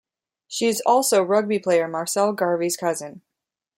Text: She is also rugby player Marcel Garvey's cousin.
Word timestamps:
She 0.47 0.65
is 0.65 0.81
also 0.83 1.21
rugby 1.21 1.59
player 1.59 1.87
Marcel 1.87 2.33
Garvey's 2.33 2.75
cousin. 2.75 3.21